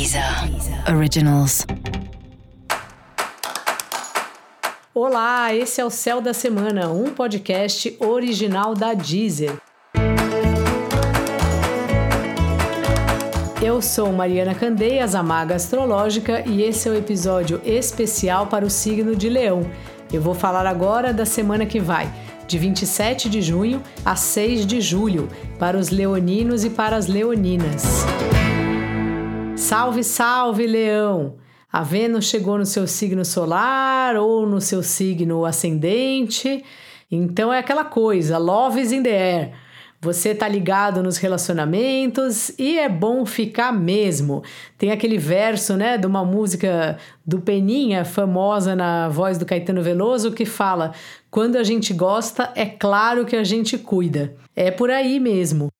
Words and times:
Deezer 0.00 0.24
Originals. 0.96 1.66
Olá, 4.94 5.54
esse 5.54 5.78
é 5.78 5.84
o 5.84 5.90
Céu 5.90 6.22
da 6.22 6.32
Semana, 6.32 6.88
um 6.88 7.10
podcast 7.10 7.94
original 8.00 8.74
da 8.74 8.94
Deezer. 8.94 9.52
Eu 13.62 13.82
sou 13.82 14.10
Mariana 14.10 14.54
Candeias, 14.54 15.14
a 15.14 15.22
Maga 15.22 15.56
Astrológica, 15.56 16.48
e 16.48 16.62
esse 16.62 16.88
é 16.88 16.92
o 16.92 16.96
episódio 16.96 17.60
especial 17.62 18.46
para 18.46 18.64
o 18.64 18.70
signo 18.70 19.14
de 19.14 19.28
Leão. 19.28 19.70
Eu 20.10 20.22
vou 20.22 20.34
falar 20.34 20.64
agora 20.64 21.12
da 21.12 21.26
semana 21.26 21.66
que 21.66 21.78
vai, 21.78 22.10
de 22.46 22.56
27 22.56 23.28
de 23.28 23.42
junho 23.42 23.82
a 24.02 24.16
6 24.16 24.64
de 24.64 24.80
julho, 24.80 25.28
para 25.58 25.76
os 25.76 25.90
leoninos 25.90 26.64
e 26.64 26.70
para 26.70 26.96
as 26.96 27.06
leoninas. 27.06 28.06
Salve, 29.70 30.02
salve, 30.02 30.66
Leão! 30.66 31.36
A 31.72 31.84
Vênus 31.84 32.24
chegou 32.24 32.58
no 32.58 32.66
seu 32.66 32.88
signo 32.88 33.24
solar 33.24 34.16
ou 34.16 34.44
no 34.44 34.60
seu 34.60 34.82
signo 34.82 35.44
ascendente. 35.44 36.64
Então 37.08 37.52
é 37.52 37.60
aquela 37.60 37.84
coisa, 37.84 38.36
love 38.36 38.80
is 38.80 38.90
in 38.90 39.04
the 39.04 39.10
air. 39.10 39.52
Você 40.00 40.34
tá 40.34 40.48
ligado 40.48 41.04
nos 41.04 41.18
relacionamentos 41.18 42.50
e 42.58 42.80
é 42.80 42.88
bom 42.88 43.24
ficar 43.24 43.72
mesmo. 43.72 44.42
Tem 44.76 44.90
aquele 44.90 45.18
verso, 45.18 45.76
né, 45.76 45.96
de 45.96 46.04
uma 46.04 46.24
música 46.24 46.98
do 47.24 47.40
Peninha, 47.40 48.04
famosa 48.04 48.74
na 48.74 49.08
voz 49.08 49.38
do 49.38 49.46
Caetano 49.46 49.82
Veloso, 49.82 50.32
que 50.32 50.44
fala: 50.44 50.94
"Quando 51.30 51.54
a 51.54 51.62
gente 51.62 51.94
gosta, 51.94 52.50
é 52.56 52.66
claro 52.66 53.24
que 53.24 53.36
a 53.36 53.44
gente 53.44 53.78
cuida". 53.78 54.34
É 54.56 54.72
por 54.72 54.90
aí 54.90 55.20
mesmo. 55.20 55.70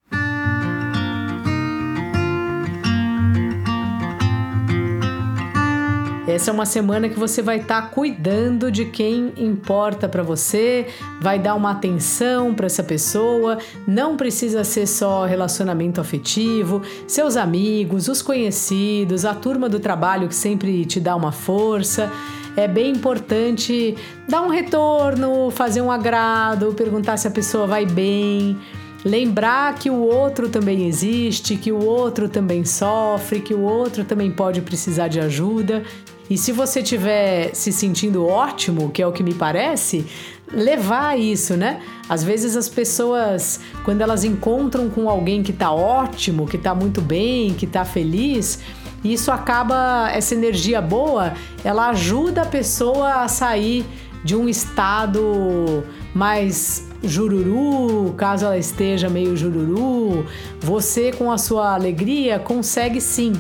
Essa 6.31 6.53
é 6.53 6.55
uma 6.55 6.65
semana 6.65 7.09
que 7.09 7.19
você 7.19 7.43
vai 7.43 7.59
estar 7.59 7.83
tá 7.83 7.89
cuidando 7.89 8.71
de 8.71 8.85
quem 8.85 9.33
importa 9.37 10.09
para 10.09 10.23
você, 10.23 10.87
vai 11.21 11.41
dar 11.41 11.57
uma 11.57 11.73
atenção 11.73 12.55
para 12.55 12.67
essa 12.67 12.85
pessoa. 12.85 13.59
Não 13.87 14.17
precisa 14.17 14.63
ser 14.63 14.87
só 14.87 15.25
relacionamento 15.25 16.01
afetivo, 16.01 16.83
seus 17.09 17.37
amigos, 17.37 18.07
os 18.07 18.23
conhecidos, 18.23 19.25
a 19.25 19.35
turma 19.35 19.69
do 19.69 19.81
trabalho 19.81 20.29
que 20.29 20.35
sempre 20.35 20.85
te 20.85 21.01
dá 21.01 21.17
uma 21.17 21.33
força 21.33 22.11
é 22.57 22.67
bem 22.67 22.93
importante 22.93 23.97
dar 24.29 24.43
um 24.43 24.49
retorno, 24.49 25.51
fazer 25.51 25.81
um 25.81 25.91
agrado, 25.91 26.73
perguntar 26.75 27.17
se 27.17 27.27
a 27.27 27.31
pessoa 27.31 27.67
vai 27.67 27.87
bem, 27.87 28.59
lembrar 29.05 29.75
que 29.75 29.91
o 29.91 30.01
outro 30.01 30.49
também 30.49 30.87
existe, 30.87 31.57
que 31.57 31.73
o 31.73 31.85
outro 31.85 32.29
também 32.29 32.65
sofre, 32.65 33.41
que 33.41 33.55
o 33.55 33.63
outro 33.63 34.05
também 34.05 34.31
pode 34.31 34.61
precisar 34.61 35.09
de 35.09 35.21
ajuda 35.21 35.83
e 36.31 36.39
se 36.39 36.53
você 36.53 36.79
estiver 36.79 37.53
se 37.53 37.73
sentindo 37.73 38.25
ótimo, 38.25 38.89
que 38.91 39.03
é 39.03 39.07
o 39.07 39.11
que 39.11 39.21
me 39.21 39.35
parece, 39.35 40.07
levar 40.53 41.19
isso, 41.19 41.57
né? 41.57 41.83
Às 42.09 42.23
vezes 42.23 42.57
as 42.57 42.69
pessoas, 42.69 43.59
quando 43.85 44.01
elas 44.01 44.23
encontram 44.23 44.89
com 44.89 45.11
alguém 45.11 45.43
que 45.43 45.53
tá 45.53 45.73
ótimo, 45.73 46.47
que 46.47 46.57
tá 46.57 46.73
muito 46.73 47.01
bem, 47.01 47.53
que 47.53 47.67
tá 47.67 47.85
feliz, 47.85 48.61
isso 49.03 49.33
acaba, 49.33 50.09
essa 50.13 50.33
energia 50.33 50.81
boa, 50.81 51.33
ela 51.65 51.89
ajuda 51.89 52.43
a 52.43 52.47
pessoa 52.47 53.25
a 53.25 53.29
sair 53.29 53.85
de 54.25 54.37
um 54.37 54.49
estado 54.49 55.85
mais 56.15 56.89
jururu, 57.03 58.13
caso 58.17 58.45
ela 58.45 58.59
esteja 58.59 59.09
meio 59.09 59.37
jururu, 59.37 60.27
você 60.61 61.13
com 61.13 61.33
a 61.33 61.39
sua 61.39 61.75
alegria 61.75 62.39
consegue 62.39 63.01
sim 63.01 63.33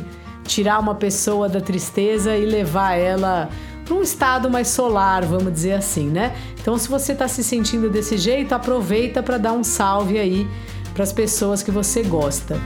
tirar 0.44 0.78
uma 0.78 0.94
pessoa 0.94 1.48
da 1.48 1.60
tristeza 1.60 2.36
e 2.36 2.44
levar 2.46 2.94
ela 2.94 3.48
para 3.84 3.94
um 3.94 4.02
estado 4.02 4.48
mais 4.48 4.68
solar, 4.68 5.24
vamos 5.24 5.52
dizer 5.52 5.72
assim, 5.72 6.08
né? 6.08 6.34
Então, 6.60 6.78
se 6.78 6.88
você 6.88 7.12
está 7.12 7.26
se 7.26 7.42
sentindo 7.42 7.90
desse 7.90 8.16
jeito, 8.16 8.54
aproveita 8.54 9.22
para 9.22 9.36
dar 9.36 9.52
um 9.52 9.64
salve 9.64 10.18
aí 10.18 10.46
para 10.94 11.02
as 11.02 11.12
pessoas 11.12 11.62
que 11.62 11.70
você 11.70 12.02
gosta. 12.02 12.56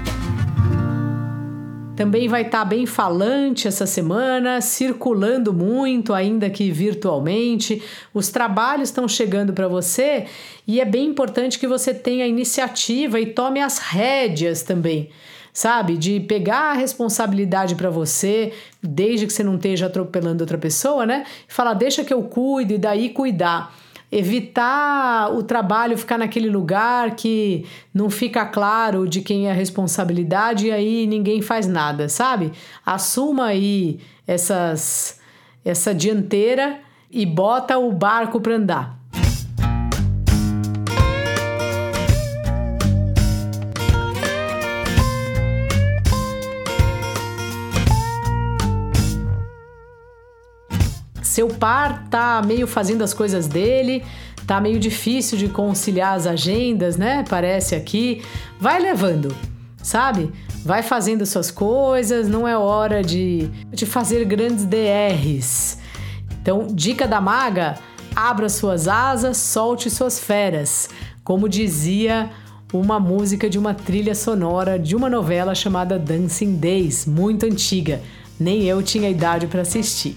Também 1.97 2.27
vai 2.27 2.43
estar 2.43 2.59
tá 2.59 2.65
bem 2.65 2.87
falante 2.87 3.69
essa 3.69 3.87
semana, 3.87 4.61
circulando 4.61 5.53
muito, 5.53 6.13
ainda 6.13 6.51
que 6.51 6.71
virtualmente. 6.71 7.81
Os 8.13 8.31
trabalhos 8.31 8.89
estão 8.89 9.07
chegando 9.07 9.53
para 9.53 9.69
você 9.69 10.27
e 10.67 10.81
é 10.81 10.85
bem 10.85 11.07
importante 11.07 11.59
que 11.59 11.69
você 11.69 11.95
tenha 11.95 12.27
iniciativa 12.27 13.21
e 13.21 13.27
tome 13.27 13.61
as 13.61 13.79
rédeas 13.79 14.63
também 14.63 15.11
sabe? 15.57 15.97
De 15.97 16.19
pegar 16.19 16.73
a 16.73 16.75
responsabilidade 16.75 17.77
para 17.77 17.89
você, 17.89 18.53
desde 18.83 19.25
que 19.25 19.33
você 19.33 19.45
não 19.45 19.55
esteja 19.55 19.87
atropelando 19.87 20.43
outra 20.43 20.59
pessoa, 20.59 21.07
né? 21.07 21.25
E 21.49 21.55
falar, 21.55 21.75
deixa 21.75 22.03
que 22.03 22.13
eu 22.13 22.25
cuido 22.25 22.75
e 22.75 22.79
daí 22.79 23.11
cuidar. 23.11 23.73
Evitar 24.17 25.35
o 25.35 25.43
trabalho 25.43 25.99
ficar 25.99 26.17
naquele 26.17 26.49
lugar 26.49 27.17
que 27.17 27.67
não 27.93 28.09
fica 28.09 28.47
claro 28.47 29.09
de 29.09 29.21
quem 29.21 29.49
é 29.49 29.51
a 29.51 29.55
responsabilidade 29.55 30.69
e 30.69 30.71
aí 30.71 31.05
ninguém 31.05 31.43
faz 31.43 31.67
nada, 31.67 32.09
sabe? 32.09 32.53
Assuma 32.87 33.47
aí 33.47 33.99
essas, 34.25 35.21
essa 35.65 35.93
dianteira 35.93 36.79
e 37.11 37.27
bota 37.27 37.77
o 37.77 37.91
barco 37.91 38.41
para 38.41 38.55
andar. 38.55 39.04
Seu 51.35 51.49
par 51.49 52.07
tá 52.09 52.41
meio 52.47 52.65
fazendo 52.65 53.03
as 53.03 53.13
coisas 53.13 53.49
dele, 53.49 54.05
tá 54.47 54.61
meio 54.61 54.79
difícil 54.79 55.37
de 55.37 55.49
conciliar 55.49 56.15
as 56.15 56.29
agendas, 56.29 56.97
né? 56.97 57.25
Parece 57.29 57.75
aqui. 57.75 58.23
Vai 58.61 58.79
levando, 58.81 59.35
sabe? 59.83 60.31
Vai 60.65 60.81
fazendo 60.81 61.27
suas 61.27 61.51
coisas, 61.51 62.29
não 62.29 62.47
é 62.47 62.57
hora 62.57 63.03
de, 63.03 63.51
de 63.73 63.85
fazer 63.85 64.25
grandes 64.25 64.65
DRs. 64.65 65.79
Então, 66.41 66.69
dica 66.71 67.09
da 67.09 67.21
maga: 67.21 67.81
abra 68.15 68.49
suas 68.49 68.87
asas, 68.87 69.37
solte 69.37 69.91
suas 69.91 70.21
feras. 70.21 70.89
Como 71.25 71.49
dizia 71.49 72.31
uma 72.73 73.01
música 73.01 73.51
de 73.51 73.59
uma 73.59 73.75
trilha 73.75 74.15
sonora 74.15 74.79
de 74.79 74.95
uma 74.95 75.11
novela 75.11 75.53
chamada 75.53 75.99
Dancing 75.99 76.55
Days, 76.55 77.07
muito 77.07 77.45
antiga. 77.45 78.01
Nem 78.39 78.63
eu 78.63 78.81
tinha 78.85 79.11
idade 79.11 79.49
para 79.49 79.63
assistir. 79.63 80.17